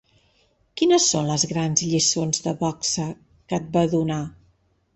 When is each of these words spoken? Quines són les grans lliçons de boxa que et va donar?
Quines 0.81 1.09
són 1.11 1.29
les 1.31 1.45
grans 1.51 1.83
lliçons 1.91 2.43
de 2.47 2.55
boxa 2.63 3.07
que 3.51 3.61
et 3.63 3.71
va 3.79 3.87
donar? 3.95 4.21